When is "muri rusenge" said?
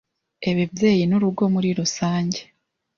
1.53-2.41